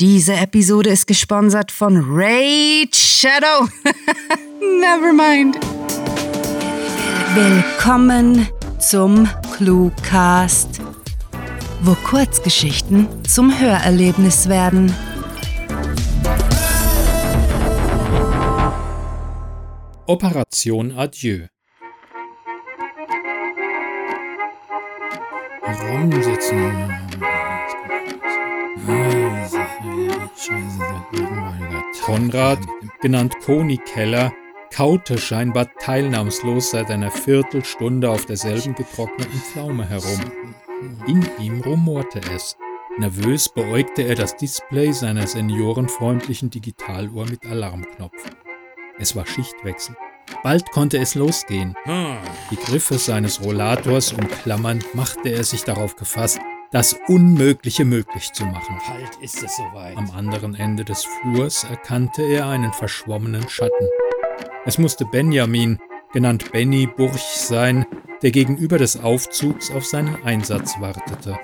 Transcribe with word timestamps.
Diese 0.00 0.32
Episode 0.32 0.88
ist 0.88 1.06
gesponsert 1.06 1.70
von 1.70 2.02
Raid 2.02 2.96
Shadow. 2.96 3.68
Nevermind. 4.80 5.58
Willkommen 7.34 8.48
zum 8.78 9.28
Cluecast, 9.54 10.80
wo 11.82 11.92
Kurzgeschichten 11.96 13.08
zum 13.26 13.60
Hörerlebnis 13.60 14.48
werden. 14.48 14.90
Operation 20.06 20.92
Adieu. 20.92 21.46
Rumsitzen. 25.62 26.99
Konrad, 32.04 32.58
genannt 33.00 33.34
Koni 33.44 33.78
Keller, 33.78 34.32
kaute 34.74 35.18
scheinbar 35.18 35.68
teilnahmslos 35.78 36.70
seit 36.70 36.90
einer 36.90 37.10
Viertelstunde 37.10 38.10
auf 38.10 38.26
derselben 38.26 38.74
getrockneten 38.74 39.40
Pflaume 39.40 39.88
herum. 39.88 40.20
In 41.06 41.26
ihm 41.38 41.60
rumorte 41.60 42.20
es. 42.34 42.56
Nervös 42.98 43.48
beäugte 43.48 44.02
er 44.02 44.14
das 44.14 44.36
Display 44.36 44.92
seiner 44.92 45.26
seniorenfreundlichen 45.26 46.50
Digitaluhr 46.50 47.26
mit 47.26 47.44
Alarmknopf. 47.46 48.24
Es 48.98 49.14
war 49.16 49.26
Schichtwechsel. 49.26 49.96
Bald 50.42 50.70
konnte 50.70 50.98
es 50.98 51.14
losgehen. 51.14 51.74
Die 52.50 52.56
Griffe 52.56 52.98
seines 52.98 53.42
Rollators 53.42 54.12
umklammernd 54.12 54.94
machte 54.94 55.28
er 55.28 55.44
sich 55.44 55.64
darauf 55.64 55.96
gefasst, 55.96 56.40
das 56.70 56.96
Unmögliche 57.08 57.84
möglich 57.84 58.32
zu 58.32 58.44
machen. 58.44 58.78
Bald 58.86 59.16
ist 59.20 59.42
es 59.42 59.56
soweit. 59.56 59.96
Am 59.96 60.10
anderen 60.10 60.54
Ende 60.54 60.84
des 60.84 61.04
Flurs 61.04 61.64
erkannte 61.64 62.22
er 62.22 62.46
einen 62.46 62.72
verschwommenen 62.72 63.48
Schatten. 63.48 63.88
Es 64.64 64.78
musste 64.78 65.04
Benjamin, 65.04 65.78
genannt 66.12 66.52
Benny 66.52 66.86
Burch 66.86 67.20
sein, 67.20 67.86
der 68.22 68.30
gegenüber 68.30 68.78
des 68.78 69.02
Aufzugs 69.02 69.70
auf 69.72 69.84
seinen 69.84 70.22
Einsatz 70.24 70.74
wartete. 70.78 71.38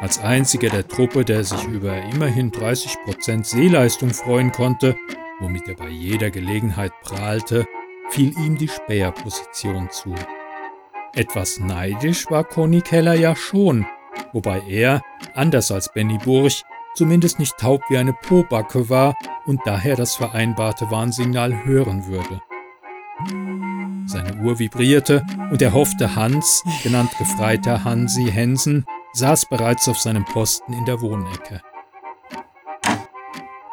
Als 0.00 0.18
einziger 0.18 0.68
der 0.68 0.88
Truppe, 0.88 1.24
der 1.24 1.44
sich 1.44 1.64
über 1.64 1.96
immerhin 2.12 2.50
30% 2.50 3.44
Seeleistung 3.44 4.10
freuen 4.10 4.50
konnte, 4.50 4.96
womit 5.38 5.68
er 5.68 5.76
bei 5.76 5.88
jeder 5.88 6.30
Gelegenheit 6.30 6.92
prahlte, 7.02 7.66
fiel 8.10 8.36
ihm 8.38 8.56
die 8.56 8.68
Späherposition 8.68 9.90
zu. 9.90 10.14
Etwas 11.14 11.60
neidisch 11.60 12.28
war 12.30 12.42
Conny 12.42 12.80
Keller 12.80 13.14
ja 13.14 13.36
schon, 13.36 13.86
wobei 14.32 14.62
er, 14.68 15.02
anders 15.34 15.70
als 15.70 15.92
Benny 15.92 16.18
Burch, 16.18 16.64
zumindest 16.94 17.38
nicht 17.38 17.56
taub 17.58 17.82
wie 17.88 17.98
eine 17.98 18.12
Pobacke 18.12 18.88
war 18.88 19.14
und 19.46 19.60
daher 19.64 19.96
das 19.96 20.14
vereinbarte 20.14 20.90
Warnsignal 20.90 21.64
hören 21.64 22.06
würde. 22.06 22.40
Seine 24.06 24.36
Uhr 24.42 24.58
vibrierte 24.58 25.24
und 25.50 25.62
er 25.62 25.72
hoffte 25.72 26.14
Hans, 26.14 26.62
genannt 26.82 27.10
Gefreiter 27.18 27.84
Hansi 27.84 28.30
Hensen, 28.30 28.84
saß 29.12 29.46
bereits 29.46 29.88
auf 29.88 29.98
seinem 29.98 30.24
Posten 30.24 30.72
in 30.72 30.84
der 30.84 31.00
Wohnecke. 31.00 31.60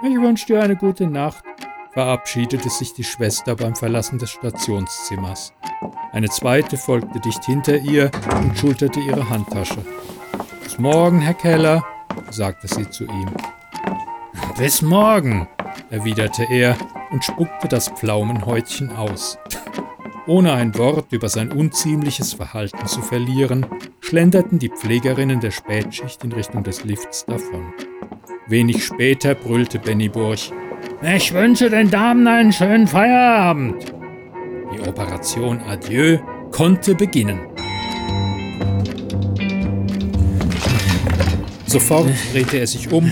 Ich 0.04 0.20
wünsche 0.20 0.48
dir 0.48 0.64
eine 0.64 0.76
gute 0.76 1.08
Nacht, 1.08 1.44
verabschiedete 1.92 2.70
sich 2.70 2.94
die 2.94 3.04
Schwester 3.04 3.56
beim 3.56 3.76
Verlassen 3.76 4.18
des 4.18 4.32
Stationszimmers. 4.32 5.54
Eine 6.12 6.30
zweite 6.30 6.78
folgte 6.78 7.20
dicht 7.20 7.44
hinter 7.46 7.78
ihr 7.78 8.10
und 8.42 8.58
schulterte 8.58 9.00
ihre 9.00 9.30
Handtasche. 9.30 9.84
Bis 10.72 10.80
morgen, 10.80 11.20
Herr 11.20 11.34
Keller, 11.34 11.84
sagte 12.30 12.66
sie 12.66 12.90
zu 12.90 13.04
ihm. 13.04 13.28
Bis 14.58 14.82
morgen, 14.82 15.50
erwiderte 15.90 16.48
er 16.50 16.78
und 17.12 17.26
spuckte 17.26 17.68
das 17.68 17.90
Pflaumenhäutchen 17.90 18.90
aus. 18.96 19.38
Ohne 20.28 20.54
ein 20.54 20.78
Wort 20.78 21.12
über 21.12 21.28
sein 21.28 21.52
unziemliches 21.52 22.36
Verhalten 22.36 22.88
zu 22.88 23.02
verlieren, 23.02 23.66
schlenderten 24.00 24.60
die 24.60 24.70
Pflegerinnen 24.70 25.42
der 25.42 25.52
Spätschicht 25.52 26.24
in 26.24 26.32
Richtung 26.32 26.64
des 26.64 26.86
Lifts 26.86 27.26
davon. 27.26 27.74
Wenig 28.48 28.86
später 28.86 29.36
brüllte 29.36 29.78
Benny 29.78 30.08
Burch: 30.08 30.54
Ich 31.02 31.34
wünsche 31.34 31.70
den 31.70 31.92
Damen 31.92 32.26
einen 32.28 32.54
schönen 32.54 32.88
Feierabend. 32.88 33.94
Die 34.74 34.88
Operation 34.88 35.60
Adieu 35.68 36.20
konnte 36.52 36.96
beginnen. 36.96 37.51
Sofort 41.72 42.10
drehte 42.34 42.58
er 42.58 42.68
sich 42.68 42.92
um, 42.92 43.10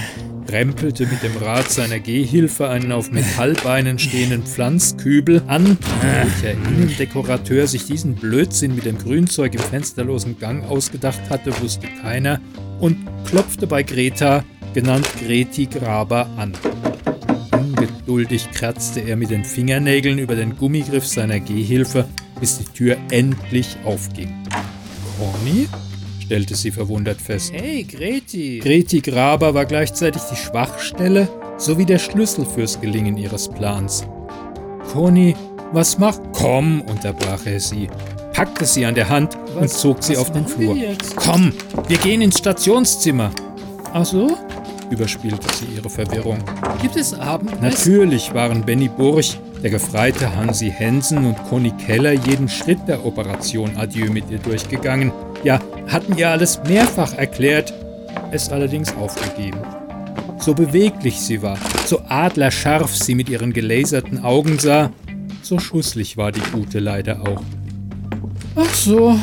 rempelte 0.49 1.05
mit 1.05 1.23
dem 1.23 1.37
Rad 1.37 1.71
seiner 1.71 1.97
Gehhilfe 1.97 2.67
einen 2.67 2.91
auf 2.91 3.09
Metallbeinen 3.09 3.97
stehenden 3.97 4.43
Pflanzkübel 4.43 5.41
an, 5.47 5.77
welcher 6.01 6.51
Innendekorateur 6.51 7.67
sich 7.67 7.85
diesen 7.85 8.15
Blödsinn 8.15 8.75
mit 8.75 8.83
dem 8.83 8.97
Grünzeug 8.97 9.53
im 9.53 9.61
fensterlosen 9.61 10.39
Gang 10.39 10.65
ausgedacht 10.69 11.21
hatte, 11.29 11.57
wusste 11.61 11.87
keiner, 12.01 12.41
und 12.81 12.97
klopfte 13.23 13.65
bei 13.65 13.81
Greta, 13.81 14.43
genannt 14.73 15.07
Greti 15.25 15.67
Graber, 15.67 16.27
an. 16.35 16.51
Ungeduldig 17.53 18.51
kratzte 18.51 18.99
er 18.99 19.15
mit 19.15 19.29
den 19.29 19.45
Fingernägeln 19.45 20.19
über 20.19 20.35
den 20.35 20.57
Gummigriff 20.57 21.07
seiner 21.07 21.39
Gehhilfe, 21.39 22.09
bis 22.41 22.57
die 22.57 22.65
Tür 22.65 22.97
endlich 23.09 23.77
aufging. 23.85 24.43
Conny? 25.17 25.69
Stellte 26.29 26.53
sie 26.53 26.69
verwundert 26.69 27.19
fest. 27.19 27.51
Hey, 27.51 27.81
Greti! 27.81 28.59
Greti 28.59 29.01
Graber 29.01 29.55
war 29.55 29.65
gleichzeitig 29.65 30.21
die 30.31 30.35
Schwachstelle 30.35 31.27
sowie 31.57 31.85
der 31.85 31.97
Schlüssel 31.97 32.45
fürs 32.45 32.79
Gelingen 32.79 33.17
ihres 33.17 33.49
Plans. 33.49 34.05
Conny, 34.93 35.35
was 35.71 35.97
macht? 35.97 36.21
Komm, 36.33 36.81
unterbrach 36.81 37.47
er 37.47 37.59
sie, 37.59 37.89
packte 38.31 38.65
sie 38.65 38.85
an 38.85 38.93
der 38.93 39.09
Hand 39.09 39.35
was, 39.55 39.61
und 39.63 39.69
zog 39.71 40.03
sie 40.03 40.17
auf 40.17 40.31
den 40.31 40.45
Flur. 40.45 40.77
Komm, 41.15 41.51
wir 41.87 41.97
gehen 41.97 42.21
ins 42.21 42.37
Stationszimmer. 42.37 43.31
Ach 43.91 44.05
so? 44.05 44.37
überspielte 44.91 45.47
sie 45.55 45.77
ihre 45.77 45.89
Verwirrung. 45.89 46.37
Gibt 46.79 46.95
es 46.95 47.15
Abend? 47.15 47.59
Natürlich 47.59 48.35
waren 48.35 48.63
Benny 48.63 48.87
Burch, 48.87 49.39
der 49.63 49.71
Gefreite 49.71 50.35
Hansi 50.35 50.69
Hensen 50.69 51.25
und 51.25 51.43
Conny 51.49 51.71
Keller 51.71 52.11
jeden 52.11 52.47
Schritt 52.47 52.87
der 52.87 53.03
Operation 53.03 53.75
Adieu 53.77 54.11
mit 54.11 54.29
ihr 54.29 54.39
durchgegangen. 54.39 55.11
Ja, 55.43 55.59
hatten 55.89 56.17
ihr 56.17 56.29
alles 56.29 56.61
mehrfach 56.67 57.13
erklärt, 57.13 57.73
es 58.31 58.49
allerdings 58.49 58.95
aufgegeben. 58.95 59.59
So 60.37 60.53
beweglich 60.53 61.19
sie 61.19 61.41
war, 61.41 61.57
so 61.85 62.01
adlerscharf 62.07 62.95
sie 62.95 63.15
mit 63.15 63.29
ihren 63.29 63.51
gelaserten 63.51 64.23
Augen 64.23 64.57
sah, 64.57 64.91
so 65.41 65.59
schusslich 65.59 66.15
war 66.15 66.31
die 66.31 66.41
Gute 66.51 66.79
leider 66.79 67.21
auch. 67.21 67.41
Ach 68.55 68.73
so, 68.73 69.19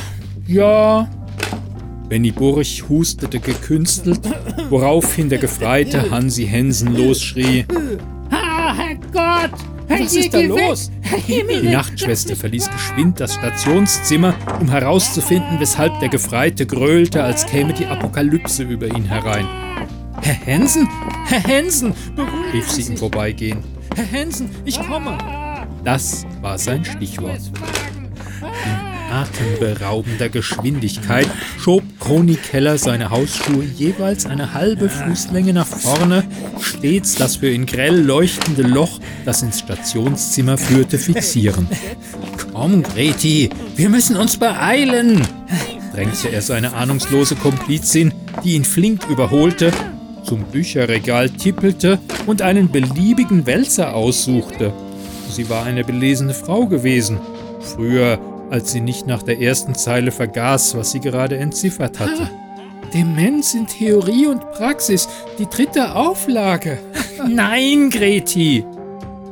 ja. 0.46 1.08
Benny 2.08 2.30
Burch 2.30 2.84
hustete 2.88 3.40
gekünstelt, 3.40 4.20
woraufhin 4.70 5.28
der 5.28 5.38
Gefreite 5.38 6.10
Hansi 6.10 6.46
Hensen 6.46 6.94
losschrie. 6.94 7.64
Ah, 8.30 8.74
Herrgott! 8.74 9.58
Was 9.88 10.14
ist 10.14 10.34
da 10.34 10.40
los? 10.40 10.90
Die 11.28 11.68
Nachtschwester 11.68 12.34
verließ 12.34 12.70
geschwind 12.70 13.20
das 13.20 13.34
Stationszimmer, 13.34 14.34
um 14.60 14.70
herauszufinden, 14.70 15.60
weshalb 15.60 15.98
der 16.00 16.08
Gefreite 16.08 16.66
gröhlte, 16.66 17.22
als 17.22 17.46
käme 17.46 17.72
die 17.72 17.86
Apokalypse 17.86 18.64
über 18.64 18.86
ihn 18.86 19.04
herein. 19.04 19.46
Herr 20.22 20.34
Hensen? 20.34 20.88
Herr 21.26 21.42
Hensen! 21.42 21.94
rief 22.52 22.70
sie 22.70 22.90
im 22.90 22.96
Vorbeigehen. 22.96 23.62
Herr 23.94 24.06
Hensen, 24.06 24.50
ich 24.64 24.80
komme! 24.80 25.16
Das 25.84 26.26
war 26.40 26.58
sein 26.58 26.84
Stichwort 26.84 27.40
atemberaubender 29.10 30.28
Geschwindigkeit 30.28 31.28
schob 31.58 31.82
Conny 31.98 32.36
Keller 32.36 32.78
seine 32.78 33.10
Hausschuhe 33.10 33.64
jeweils 33.64 34.26
eine 34.26 34.54
halbe 34.54 34.88
Fußlänge 34.88 35.52
nach 35.52 35.66
vorne, 35.66 36.24
stets 36.60 37.14
das 37.14 37.36
für 37.36 37.50
ihn 37.50 37.66
grell 37.66 38.00
leuchtende 38.00 38.62
Loch, 38.62 39.00
das 39.24 39.42
ins 39.42 39.60
Stationszimmer 39.60 40.58
führte, 40.58 40.98
fixieren. 40.98 41.66
Komm, 42.52 42.82
Greti, 42.82 43.50
wir 43.76 43.88
müssen 43.88 44.16
uns 44.16 44.36
beeilen, 44.36 45.26
drängte 45.94 46.28
er 46.28 46.42
seine 46.42 46.74
ahnungslose 46.74 47.36
Komplizin, 47.36 48.12
die 48.44 48.54
ihn 48.54 48.64
flink 48.64 49.06
überholte, 49.08 49.72
zum 50.24 50.42
Bücherregal 50.44 51.30
tippelte 51.30 51.98
und 52.26 52.42
einen 52.42 52.70
beliebigen 52.70 53.46
Wälzer 53.46 53.94
aussuchte. 53.94 54.72
Sie 55.30 55.48
war 55.48 55.64
eine 55.64 55.84
belesene 55.84 56.34
Frau 56.34 56.66
gewesen. 56.66 57.18
Früher 57.60 58.18
als 58.50 58.72
sie 58.72 58.80
nicht 58.80 59.06
nach 59.06 59.22
der 59.22 59.40
ersten 59.40 59.74
Zeile 59.74 60.10
vergaß, 60.10 60.76
was 60.76 60.92
sie 60.92 61.00
gerade 61.00 61.36
entziffert 61.38 61.98
hatte. 61.98 62.30
Demenz 62.94 63.54
in 63.54 63.66
Theorie 63.66 64.26
und 64.26 64.40
Praxis, 64.52 65.08
die 65.38 65.46
dritte 65.46 65.94
Auflage. 65.94 66.78
Nein, 67.28 67.90
Greti! 67.90 68.64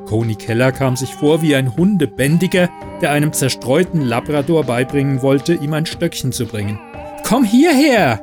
Coney 0.07 0.35
Keller 0.35 0.73
kam 0.73 0.97
sich 0.97 1.15
vor 1.15 1.41
wie 1.41 1.55
ein 1.55 1.77
Hundebändiger, 1.77 2.69
der 3.01 3.13
einem 3.13 3.33
zerstreuten 3.33 4.03
Labrador 4.03 4.65
beibringen 4.65 5.23
wollte, 5.23 5.55
ihm 5.55 5.73
ein 5.73 5.87
Stöckchen 5.87 6.33
zu 6.33 6.47
bringen. 6.47 6.79
Komm 7.27 7.45
hierher! 7.45 8.21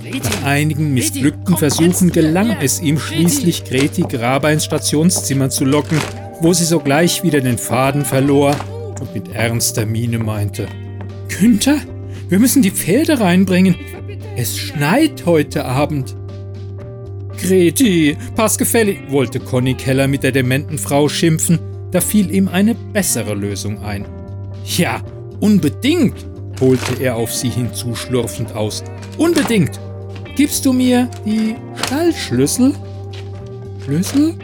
Nach 0.00 0.44
einigen 0.44 0.94
missglückten 0.94 1.56
Versuchen 1.56 2.12
gelang 2.12 2.56
es 2.60 2.80
ihm 2.80 2.98
schließlich, 2.98 3.64
Greti 3.64 4.02
Graber 4.02 4.52
ins 4.52 4.64
Stationszimmer 4.64 5.50
zu 5.50 5.64
locken, 5.64 6.00
wo 6.40 6.52
sie 6.52 6.64
sogleich 6.64 7.24
wieder 7.24 7.40
den 7.40 7.58
Faden 7.58 8.04
verlor 8.04 8.56
und 9.00 9.14
mit 9.14 9.34
ernster 9.34 9.86
Miene 9.86 10.18
meinte: 10.18 10.68
Günther, 11.28 11.78
wir 12.28 12.38
müssen 12.38 12.62
die 12.62 12.70
Pferde 12.70 13.20
reinbringen. 13.20 13.76
Es 14.36 14.58
schneit 14.58 15.24
heute 15.26 15.64
Abend. 15.64 16.14
Greti, 17.40 18.16
pass 18.34 18.58
gefällig, 18.58 18.98
wollte 19.10 19.40
Conny 19.40 19.74
Keller 19.74 20.08
mit 20.08 20.22
der 20.22 20.32
dementen 20.32 20.76
Frau 20.76 21.08
schimpfen, 21.08 21.58
da 21.92 22.00
fiel 22.00 22.30
ihm 22.34 22.48
eine 22.48 22.74
bessere 22.74 23.34
Lösung 23.34 23.82
ein. 23.82 24.04
Ja, 24.76 25.00
unbedingt, 25.40 26.26
holte 26.60 27.02
er 27.02 27.16
auf 27.16 27.32
sie 27.32 27.48
hinzuschlurfend 27.48 28.54
aus. 28.54 28.82
Unbedingt. 29.16 29.78
Gibst 30.36 30.66
du 30.66 30.72
mir 30.72 31.08
die 31.24 31.56
Stallschlüssel? 31.84 32.74
Schlüssel? 33.84 34.34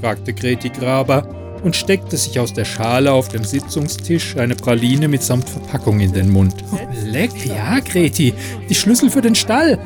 fragte 0.00 0.32
Greti 0.32 0.68
Graber 0.68 1.39
und 1.62 1.76
steckte 1.76 2.16
sich 2.16 2.38
aus 2.38 2.52
der 2.52 2.64
Schale 2.64 3.12
auf 3.12 3.28
dem 3.28 3.44
Sitzungstisch 3.44 4.36
eine 4.36 4.54
Praline 4.54 5.08
mitsamt 5.08 5.48
Verpackung 5.48 6.00
in 6.00 6.12
den 6.12 6.30
Mund. 6.30 6.54
Oh, 6.72 6.78
leck, 7.04 7.46
ja, 7.46 7.80
Greti, 7.80 8.34
die 8.68 8.74
Schlüssel 8.74 9.10
für 9.10 9.22
den 9.22 9.34
Stall. 9.34 9.78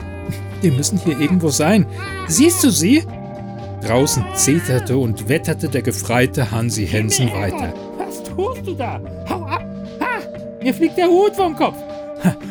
Die 0.63 0.71
müssen 0.71 0.99
hier 0.99 1.19
irgendwo 1.19 1.49
sein. 1.49 1.87
Siehst 2.27 2.65
du 2.65 2.71
sie? 2.71 3.05
Draußen 3.83 4.25
zeterte 4.35 4.97
und 4.97 5.29
wetterte 5.29 5.69
der 5.69 5.83
gefreite 5.83 6.51
Hansi 6.51 6.87
Hensen 6.87 7.31
weiter. 7.33 7.75
Was 7.99 8.23
tust 8.23 8.67
du 8.67 8.75
da? 8.75 9.01
Hau 9.29 9.43
ab! 9.43 9.65
Ha! 10.01 10.63
Mir 10.63 10.73
fliegt 10.73 10.97
der 10.97 11.09
Hut 11.09 11.37
vom 11.37 11.55
Kopf! 11.55 11.77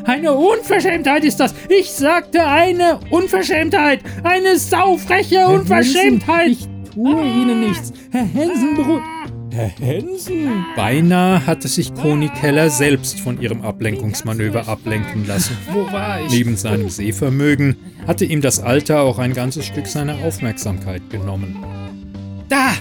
Eine 0.04 0.34
Unverschämtheit 0.34 1.24
ist 1.24 1.40
das! 1.40 1.56
Ich 1.70 1.92
sagte 1.92 2.46
eine 2.46 3.00
Unverschämtheit! 3.10 4.02
Eine 4.24 4.60
saufreche 4.60 5.48
Unverschämtheit! 5.48 6.52
Ich 6.52 6.68
tue 6.94 7.24
Ihnen 7.24 7.62
nichts! 7.62 7.92
Herr 8.12 8.26
Hensen 8.26 8.76
beruhigt. 8.76 9.04
Herr 9.54 9.70
Hensen! 9.80 10.66
Beinahe 10.76 11.46
hatte 11.46 11.68
sich 11.68 11.94
Koni 11.94 12.30
Keller 12.30 12.72
selbst 12.72 13.20
von 13.20 13.40
ihrem 13.40 13.62
Ablenkungsmanöver 13.62 14.68
ablenken 14.68 15.28
lassen. 15.28 15.56
Wo 15.72 15.86
war 15.92 16.26
ich? 16.26 16.32
Neben 16.32 16.58
seinem 16.58 16.90
Sehvermögen 16.90 17.76
hatte 18.08 18.26
ihm 18.26 18.42
das 18.42 18.60
Alter 18.60 19.02
auch 19.02 19.20
ein 19.20 19.34
ganzes 19.34 19.68
Stück 19.68 19.86
seiner 19.86 20.16
Aufmerksamkeit 20.26 21.08
genommen. 21.12 21.56
Da! 22.50 22.74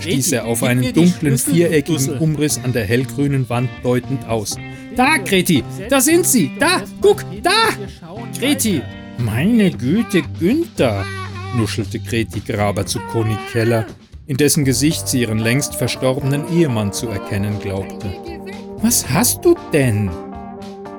stieß 0.00 0.32
er 0.32 0.46
auf 0.46 0.62
einen 0.62 0.94
dunklen, 0.94 1.36
viereckigen 1.36 2.18
Umriss 2.18 2.58
an 2.64 2.72
der 2.72 2.84
hellgrünen 2.84 3.48
Wand 3.50 3.68
deutend 3.82 4.26
aus. 4.26 4.56
Da, 4.96 5.18
Greti, 5.18 5.62
da 5.90 6.00
sind 6.00 6.24
sie! 6.24 6.52
Da, 6.58 6.82
guck, 7.02 7.22
da! 7.42 7.50
Greti! 8.38 8.80
Meine 9.18 9.70
Güte, 9.70 10.22
Günther! 10.40 11.04
nuschelte 11.54 12.00
Greti 12.00 12.40
Graber 12.40 12.86
zu 12.86 12.98
Koni 12.98 13.36
Keller, 13.52 13.86
in 14.26 14.36
dessen 14.36 14.64
Gesicht 14.64 15.06
sie 15.06 15.20
ihren 15.20 15.38
längst 15.38 15.74
verstorbenen 15.74 16.48
Ehemann 16.52 16.92
zu 16.92 17.08
erkennen 17.08 17.58
glaubte. 17.60 18.08
Was 18.78 19.08
hast 19.10 19.44
du 19.44 19.54
denn? 19.72 20.10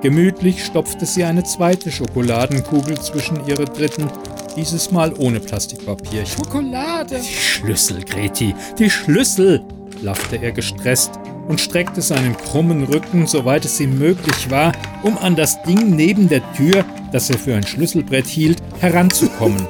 Gemütlich 0.01 0.63
stopfte 0.63 1.05
sie 1.05 1.23
eine 1.23 1.43
zweite 1.43 1.91
Schokoladenkugel 1.91 2.99
zwischen 2.99 3.45
ihre 3.47 3.65
dritten, 3.65 4.07
dieses 4.55 4.91
Mal 4.91 5.13
ohne 5.17 5.39
Plastikpapier. 5.39 6.25
Schokolade! 6.25 7.19
Die 7.19 7.33
Schlüssel, 7.33 8.03
Greti, 8.03 8.53
die 8.77 8.89
Schlüssel! 8.89 9.63
lachte 10.01 10.37
er 10.37 10.51
gestresst 10.51 11.11
und 11.47 11.59
streckte 11.59 12.01
seinen 12.01 12.37
krummen 12.37 12.83
Rücken, 12.83 13.25
soweit 13.25 13.65
es 13.65 13.79
ihm 13.79 13.97
möglich 13.97 14.51
war, 14.51 14.71
um 15.03 15.17
an 15.17 15.35
das 15.35 15.61
Ding 15.63 15.95
neben 15.95 16.29
der 16.29 16.41
Tür, 16.53 16.85
das 17.11 17.29
er 17.29 17.39
für 17.39 17.55
ein 17.55 17.65
Schlüsselbrett 17.65 18.27
hielt, 18.27 18.61
heranzukommen. 18.79 19.67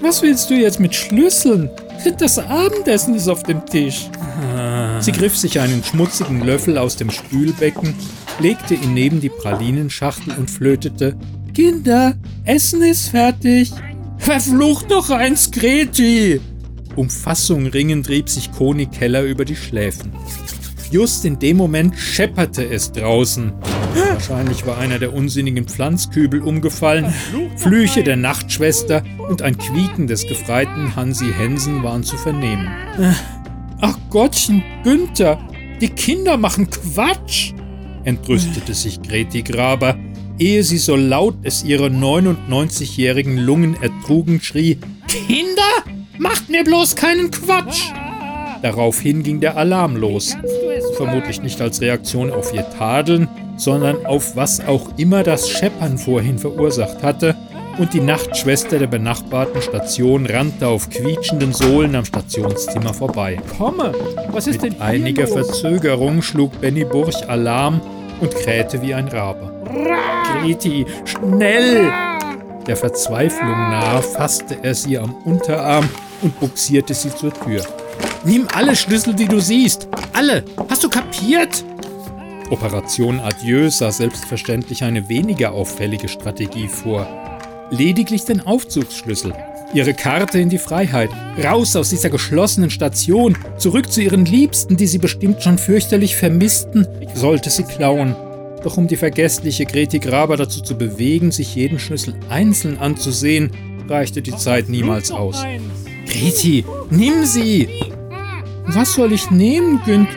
Was 0.00 0.22
willst 0.22 0.50
du 0.50 0.54
jetzt 0.54 0.80
mit 0.80 0.94
Schlüsseln? 0.94 1.70
Das 2.18 2.38
Abendessen 2.38 3.14
ist 3.14 3.28
auf 3.28 3.42
dem 3.42 3.64
Tisch. 3.66 4.08
Sie 5.00 5.12
griff 5.12 5.36
sich 5.36 5.60
einen 5.60 5.82
schmutzigen 5.84 6.44
Löffel 6.44 6.78
aus 6.78 6.96
dem 6.96 7.10
Spülbecken, 7.10 7.94
legte 8.40 8.74
ihn 8.74 8.94
neben 8.94 9.20
die 9.20 9.28
Pralinenschachtel 9.28 10.34
und 10.36 10.50
flötete: 10.50 11.16
Kinder, 11.54 12.14
Essen 12.44 12.82
ist 12.82 13.08
fertig. 13.08 13.72
Verflucht 14.18 14.90
noch 14.90 15.10
eins, 15.10 15.50
Greti! 15.50 16.40
Um 16.96 17.08
Fassung 17.08 17.66
ringend 17.66 18.06
trieb 18.06 18.28
sich 18.28 18.50
Koni 18.50 18.86
Keller 18.86 19.22
über 19.22 19.44
die 19.44 19.56
Schläfen. 19.56 20.12
Just 20.90 21.24
in 21.24 21.38
dem 21.38 21.56
Moment 21.58 21.96
schepperte 21.96 22.64
es 22.64 22.90
draußen. 22.90 23.52
Wahrscheinlich 23.98 24.66
war 24.66 24.78
einer 24.78 24.98
der 24.98 25.12
unsinnigen 25.12 25.66
Pflanzkübel 25.66 26.42
umgefallen. 26.42 27.12
Flüche 27.56 28.02
der 28.02 28.16
Nachtschwester 28.16 29.02
und 29.28 29.42
ein 29.42 29.56
Quieken 29.58 30.06
des 30.06 30.26
gefreiten 30.26 30.94
Hansi 30.96 31.32
Hensen 31.32 31.82
waren 31.82 32.04
zu 32.04 32.16
vernehmen. 32.16 32.68
Ach 33.80 33.96
Gottchen, 34.10 34.62
Günther, 34.82 35.38
die 35.80 35.88
Kinder 35.88 36.36
machen 36.36 36.68
Quatsch! 36.70 37.52
entrüstete 38.04 38.74
sich 38.74 39.02
Greti 39.02 39.42
Graber, 39.42 39.96
ehe 40.38 40.62
sie 40.62 40.78
so 40.78 40.96
laut 40.96 41.36
es 41.42 41.62
ihre 41.62 41.88
99-jährigen 41.88 43.38
Lungen 43.38 43.76
ertrugen 43.80 44.40
schrie: 44.40 44.78
Kinder, 45.06 45.84
macht 46.18 46.48
mir 46.48 46.64
bloß 46.64 46.96
keinen 46.96 47.30
Quatsch! 47.30 47.90
Daraufhin 48.62 49.22
ging 49.22 49.40
der 49.40 49.56
Alarm 49.56 49.96
los. 49.96 50.36
Vermutlich 50.96 51.42
nicht 51.42 51.60
als 51.60 51.80
Reaktion 51.80 52.32
auf 52.32 52.52
ihr 52.52 52.68
Tadeln, 52.70 53.28
sondern 53.58 54.06
auf 54.06 54.34
was 54.36 54.66
auch 54.66 54.88
immer 54.96 55.22
das 55.22 55.50
Scheppern 55.50 55.98
vorhin 55.98 56.38
verursacht 56.38 57.02
hatte, 57.02 57.36
und 57.78 57.94
die 57.94 58.00
Nachtschwester 58.00 58.78
der 58.78 58.88
benachbarten 58.88 59.62
Station 59.62 60.26
rannte 60.26 60.66
auf 60.66 60.90
quietschenden 60.90 61.52
Sohlen 61.52 61.94
am 61.94 62.04
Stationszimmer 62.04 62.92
vorbei. 62.92 63.38
Komme! 63.56 63.92
Was 64.32 64.48
ist 64.48 64.62
Mit 64.62 64.72
denn 64.72 64.78
hier 64.78 64.84
einiger 64.84 65.26
los? 65.26 65.32
Verzögerung 65.32 66.20
schlug 66.20 66.60
Benny 66.60 66.84
Burch 66.84 67.28
Alarm 67.28 67.80
und 68.20 68.34
krähte 68.34 68.82
wie 68.82 68.94
ein 68.94 69.06
Rabe. 69.06 69.52
Greti, 70.42 70.86
schnell! 71.04 71.92
Der 72.66 72.76
Verzweiflung 72.76 73.48
nahe 73.48 74.02
fasste 74.02 74.58
er 74.62 74.74
sie 74.74 74.98
am 74.98 75.14
Unterarm 75.24 75.88
und 76.20 76.38
buxierte 76.40 76.94
sie 76.94 77.14
zur 77.14 77.32
Tür. 77.32 77.62
Nimm 78.24 78.46
alle 78.54 78.74
Schlüssel, 78.74 79.14
die 79.14 79.28
du 79.28 79.40
siehst. 79.40 79.88
Alle. 80.12 80.44
Hast 80.68 80.82
du 80.82 80.88
kapiert? 80.88 81.64
Operation 82.50 83.20
Adieu 83.20 83.68
sah 83.70 83.90
selbstverständlich 83.90 84.82
eine 84.82 85.08
weniger 85.08 85.52
auffällige 85.52 86.08
Strategie 86.08 86.68
vor. 86.68 87.06
Lediglich 87.70 88.24
den 88.24 88.40
Aufzugsschlüssel. 88.40 89.34
Ihre 89.74 89.92
Karte 89.92 90.38
in 90.38 90.48
die 90.48 90.58
Freiheit. 90.58 91.10
Raus 91.44 91.76
aus 91.76 91.90
dieser 91.90 92.08
geschlossenen 92.08 92.70
Station. 92.70 93.36
Zurück 93.58 93.92
zu 93.92 94.00
ihren 94.00 94.24
Liebsten, 94.24 94.78
die 94.78 94.86
sie 94.86 94.98
bestimmt 94.98 95.42
schon 95.42 95.58
fürchterlich 95.58 96.16
vermissten, 96.16 96.86
sollte 97.14 97.50
sie 97.50 97.64
klauen. 97.64 98.16
Doch 98.64 98.78
um 98.78 98.88
die 98.88 98.96
vergessliche 98.96 99.66
Greti 99.66 99.98
Graber 99.98 100.38
dazu 100.38 100.62
zu 100.62 100.76
bewegen, 100.76 101.30
sich 101.30 101.54
jeden 101.54 101.78
Schlüssel 101.78 102.14
einzeln 102.30 102.78
anzusehen, 102.78 103.50
reichte 103.86 104.22
die 104.22 104.34
Zeit 104.36 104.70
niemals 104.70 105.10
aus. 105.10 105.44
Greti, 106.06 106.64
nimm 106.90 107.26
sie! 107.26 107.68
Was 108.66 108.94
soll 108.94 109.12
ich 109.12 109.30
nehmen, 109.30 109.80
Günt? 109.84 110.08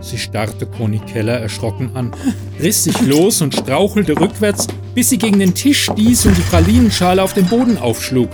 Sie 0.00 0.18
starrte 0.18 0.66
Conny 0.66 0.98
Keller 1.00 1.38
erschrocken 1.38 1.90
an, 1.94 2.12
riss 2.60 2.84
sich 2.84 3.00
los 3.02 3.42
und 3.42 3.54
strauchelte 3.54 4.18
rückwärts, 4.18 4.66
bis 4.94 5.10
sie 5.10 5.18
gegen 5.18 5.38
den 5.38 5.54
Tisch 5.54 5.84
stieß 5.84 6.26
und 6.26 6.36
die 6.36 6.42
Pralinenschale 6.42 7.22
auf 7.22 7.34
den 7.34 7.46
Boden 7.46 7.76
aufschlug. 7.76 8.30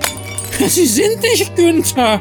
Sie 0.68 0.86
sind 0.86 1.20
nicht 1.22 1.54
Günther! 1.56 2.20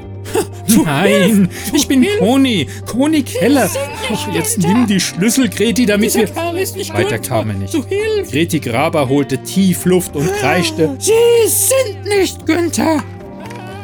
Du 0.67 0.83
Nein, 0.83 1.47
ich 1.73 1.87
bin 1.87 2.05
Conny, 2.19 2.67
Conny 2.85 3.21
Keller. 3.21 3.69
Ach, 4.11 4.33
jetzt 4.33 4.57
nimm 4.57 4.87
die 4.87 4.99
Schlüssel, 4.99 5.47
Greti, 5.47 5.85
damit 5.85 6.15
wir... 6.15 6.25
Kerl 6.25 6.57
ist 6.57 6.75
nicht 6.75 6.91
Weiter 6.93 7.19
Günther. 7.19 7.29
kam 7.29 7.49
er 7.49 7.55
nicht. 7.55 7.73
Du! 7.73 7.85
Greti 8.29 8.59
Graber 8.59 9.07
holte 9.07 9.37
tief 9.43 9.85
Luft 9.85 10.15
und 10.15 10.27
kreischte. 10.33 10.97
Sie 10.99 11.11
sind 11.47 12.03
nicht 12.05 12.45
Günther! 12.45 13.03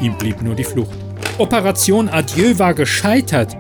Ihm 0.02 0.18
blieb 0.18 0.42
nur 0.42 0.56
die 0.56 0.64
Flucht. 0.64 0.98
Operation 1.38 2.10
Adieu 2.10 2.58
war 2.58 2.74
gescheitert. 2.74 3.56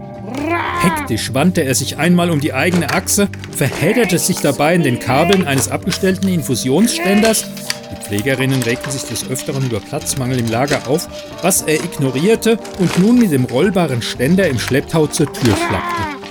Hektisch 0.82 1.34
wandte 1.34 1.64
er 1.64 1.76
sich 1.76 1.98
einmal 1.98 2.32
um 2.32 2.40
die 2.40 2.54
eigene 2.54 2.90
Achse, 2.90 3.30
verhedderte 3.56 4.18
sich 4.18 4.40
dabei 4.40 4.74
in 4.76 4.84
den 4.84 5.00
Kabeln 5.00 5.46
eines 5.46 5.70
abgestellten 5.70 6.28
Infusionsständers. 6.28 7.46
Die 7.92 8.04
Pflegerinnen 8.04 8.64
regten 8.64 8.90
sich 8.92 9.04
des 9.04 9.30
Öfteren 9.30 9.66
über 9.66 9.80
Platzmangel 9.80 10.40
im 10.40 10.50
Lager 10.50 10.88
auf, 10.88 11.08
was 11.42 11.62
er 11.62 11.76
ignorierte 11.76 12.58
und 12.80 12.98
nun 12.98 13.20
mit 13.20 13.32
dem 13.32 13.46
rollbaren 13.46 14.02
Ständer 14.02 14.48
im 14.48 14.58
Schlepptau 14.58 15.08
zur 15.08 15.32
Tür 15.32 15.56
schlappte. 15.56 16.22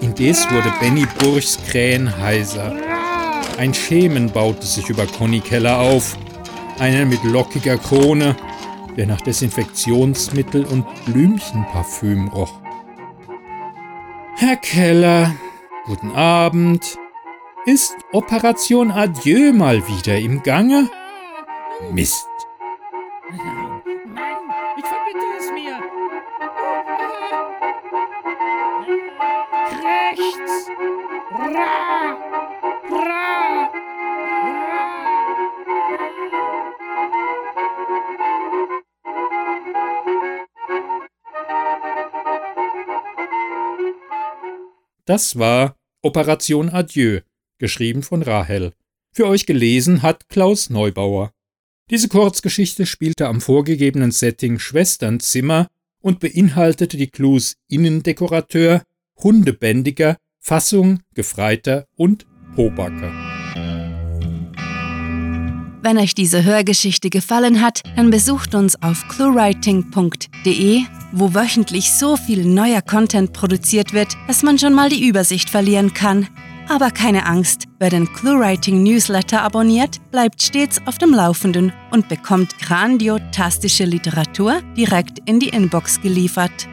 Indes 0.00 0.50
wurde 0.50 0.72
Benny 0.80 1.06
Burchs 1.18 1.58
Krähen 1.68 2.16
heiser. 2.18 2.74
Ein 3.58 3.74
Schemen 3.74 4.30
baute 4.30 4.66
sich 4.66 4.88
über 4.88 5.06
Conny 5.06 5.40
Keller 5.40 5.78
auf. 5.78 6.16
Einer 6.78 7.04
mit 7.04 7.22
lockiger 7.24 7.76
Krone, 7.76 8.34
der 8.96 9.06
nach 9.06 9.20
Desinfektionsmittel 9.20 10.64
und 10.64 10.86
Blümchenparfüm 11.04 12.28
roch. 12.28 12.59
Herr 14.40 14.56
Keller, 14.56 15.36
guten 15.84 16.12
Abend. 16.12 16.98
Ist 17.66 17.94
Operation 18.10 18.90
Adieu 18.90 19.52
mal 19.52 19.86
wieder 19.86 20.16
im 20.16 20.42
Gange? 20.42 20.88
Mist. 21.92 22.26
Nein, 23.28 23.82
nein, 24.14 24.54
ich 24.78 24.84
verbitte 24.86 25.26
es 25.38 25.52
mir. 25.52 25.78
Rechts. 29.84 30.70
Ra. 31.32 31.89
Das 45.10 45.40
war 45.40 45.74
Operation 46.02 46.68
Adieu, 46.68 47.22
geschrieben 47.58 48.04
von 48.04 48.22
Rahel. 48.22 48.74
Für 49.10 49.26
euch 49.26 49.44
gelesen 49.44 50.02
hat 50.02 50.28
Klaus 50.28 50.70
Neubauer. 50.70 51.32
Diese 51.90 52.06
Kurzgeschichte 52.06 52.86
spielte 52.86 53.26
am 53.26 53.40
vorgegebenen 53.40 54.12
Setting 54.12 54.60
Schwesternzimmer 54.60 55.66
und 56.00 56.20
beinhaltete 56.20 56.96
die 56.96 57.08
Clues 57.08 57.56
Innendekorateur, 57.66 58.84
Hundebändiger, 59.16 60.16
Fassung, 60.38 61.00
Gefreiter 61.12 61.88
und 61.96 62.28
Pobacker. 62.54 63.10
Wenn 65.82 65.98
euch 65.98 66.14
diese 66.14 66.44
Hörgeschichte 66.44 67.10
gefallen 67.10 67.60
hat, 67.60 67.82
dann 67.96 68.10
besucht 68.10 68.54
uns 68.54 68.80
auf 68.80 69.08
cluewriting.de, 69.08 70.82
wo 71.12 71.34
wöchentlich 71.34 71.92
so 71.92 72.16
viel 72.16 72.44
neuer 72.44 72.82
Content 72.82 73.32
produziert 73.32 73.92
wird, 73.92 74.16
dass 74.26 74.42
man 74.42 74.58
schon 74.58 74.74
mal 74.74 74.88
die 74.88 75.06
Übersicht 75.06 75.50
verlieren 75.50 75.94
kann. 75.94 76.28
Aber 76.68 76.92
keine 76.92 77.26
Angst, 77.26 77.64
wer 77.80 77.90
den 77.90 78.12
ClueWriting 78.12 78.82
Newsletter 78.82 79.42
abonniert, 79.42 79.98
bleibt 80.12 80.40
stets 80.40 80.80
auf 80.86 80.98
dem 80.98 81.12
Laufenden 81.12 81.72
und 81.90 82.08
bekommt 82.08 82.56
grandiotastische 82.60 83.84
Literatur 83.84 84.60
direkt 84.76 85.18
in 85.24 85.40
die 85.40 85.48
Inbox 85.48 86.00
geliefert. 86.00 86.68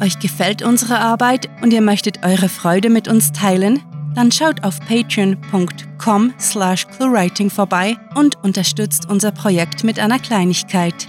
Euch 0.00 0.20
gefällt 0.20 0.62
unsere 0.62 1.00
Arbeit 1.00 1.48
und 1.60 1.72
ihr 1.72 1.82
möchtet 1.82 2.24
eure 2.24 2.48
Freude 2.48 2.88
mit 2.88 3.08
uns 3.08 3.32
teilen? 3.32 3.80
Dann 4.14 4.30
schaut 4.30 4.62
auf 4.62 4.78
patreon.com 4.80 6.34
slash 6.38 6.86
cluewriting 6.86 7.50
vorbei 7.50 7.96
und 8.14 8.36
unterstützt 8.44 9.10
unser 9.10 9.32
Projekt 9.32 9.82
mit 9.82 9.98
einer 9.98 10.20
Kleinigkeit. 10.20 11.08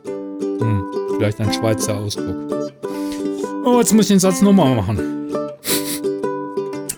Hm, 0.60 0.84
vielleicht 1.16 1.40
ein 1.40 1.52
Schweizer 1.52 1.98
Ausdruck. 1.98 2.72
Oh, 3.64 3.80
jetzt 3.80 3.92
muss 3.92 4.06
ich 4.06 4.14
den 4.14 4.20
Satz 4.20 4.40
nochmal 4.40 4.74
machen. 4.74 5.17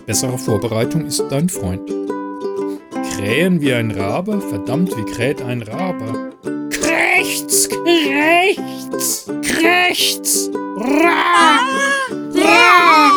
Bessere 0.05 0.37
Vorbereitung 0.37 1.05
ist 1.05 1.23
dein 1.29 1.49
Freund. 1.49 1.89
Krähen 3.15 3.61
wie 3.61 3.73
ein 3.73 3.91
Rabe? 3.91 4.41
Verdammt, 4.41 4.95
wie 4.97 5.05
kräht 5.11 5.41
ein 5.41 5.61
Rabe? 5.61 6.31
Rechts, 6.43 7.69
rechts, 7.85 9.27
rechts. 9.63 10.49
Ra, 10.77 11.59
ra, 12.35 13.11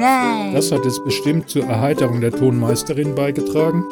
ra. 0.00 0.50
Das 0.52 0.72
hat 0.72 0.84
es 0.84 1.02
bestimmt 1.04 1.48
zur 1.48 1.64
Erheiterung 1.64 2.20
der 2.20 2.32
Tonmeisterin 2.32 3.14
beigetragen. 3.14 3.84